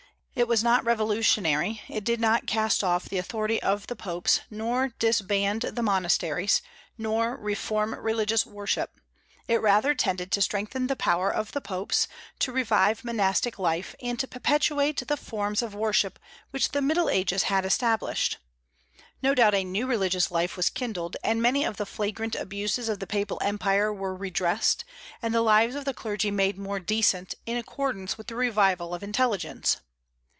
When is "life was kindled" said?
20.31-21.17